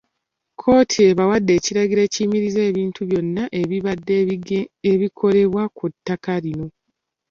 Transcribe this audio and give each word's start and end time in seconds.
Kkooti 0.53 0.99
ebawadde 1.11 1.51
ekiragiro 1.59 2.01
ekiyimiriza 2.03 2.61
ebintu 2.69 2.99
byonna 3.09 3.43
ebibadde 3.61 4.15
bikolebwa 5.01 5.63
ku 5.77 5.85
ttaka 5.93 6.33
lino 6.43 6.67